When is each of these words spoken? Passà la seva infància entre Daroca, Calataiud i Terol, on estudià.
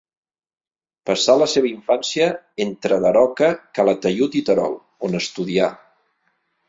Passà 1.09 1.35
la 1.41 1.47
seva 1.51 1.69
infància 1.71 2.29
entre 2.65 2.99
Daroca, 3.03 3.51
Calataiud 3.81 4.39
i 4.41 4.45
Terol, 4.49 4.75
on 5.09 5.19
estudià. 5.21 5.69